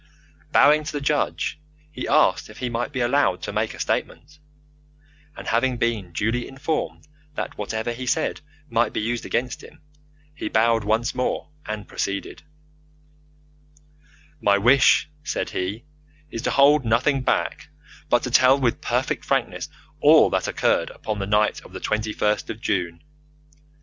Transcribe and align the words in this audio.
Bowing 0.51 0.83
to 0.83 0.91
the 0.93 0.99
judge, 0.99 1.59
he 1.91 2.07
asked 2.07 2.49
if 2.49 2.57
he 2.57 2.71
might 2.71 2.91
be 2.91 3.01
allowed 3.01 3.43
to 3.43 3.53
make 3.53 3.75
a 3.75 3.79
statement, 3.79 4.39
and 5.37 5.47
having 5.49 5.77
been 5.77 6.11
duly 6.11 6.47
informed 6.47 7.07
that 7.35 7.55
whatever 7.55 7.91
he 7.93 8.07
said 8.07 8.41
might 8.67 8.93
be 8.93 8.99
used 8.99 9.27
against 9.27 9.61
him, 9.63 9.79
he 10.33 10.49
bowed 10.49 10.83
once 10.83 11.13
more, 11.13 11.51
and 11.67 11.87
proceeded: 11.87 12.41
"My 14.41 14.57
wish," 14.57 15.07
said 15.23 15.51
he, 15.51 15.85
"is 16.31 16.41
to 16.41 16.49
hold 16.49 16.83
nothing 16.83 17.21
back, 17.21 17.67
but 18.09 18.23
to 18.23 18.31
tell 18.31 18.59
with 18.59 18.81
perfect 18.81 19.23
frankness 19.23 19.69
all 19.99 20.31
that 20.31 20.47
occurred 20.47 20.89
upon 20.89 21.19
the 21.19 21.27
night 21.27 21.61
of 21.61 21.73
the 21.73 21.79
21st 21.79 22.49
of 22.49 22.59
June. 22.59 23.03